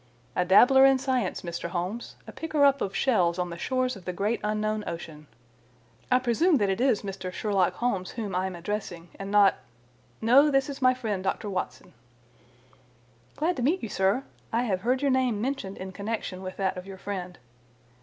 [0.35, 1.69] "A dabbler in science, Mr.
[1.69, 5.27] Holmes, a picker up of shells on the shores of the great unknown ocean.
[6.11, 7.31] I presume that it is Mr.
[7.31, 9.59] Sherlock Holmes whom I am addressing and not—"
[10.19, 11.51] "No, this is my friend Dr.
[11.51, 11.93] Watson."
[13.35, 14.23] "Glad to meet you, sir.
[14.51, 17.37] I have heard your name mentioned in connection with that of your friend.